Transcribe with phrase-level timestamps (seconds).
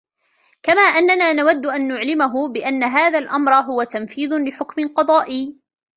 [0.67, 5.59] کما اننا نود ان نعلمه بان هذا الامر هو تنفیذ لحکم قضائی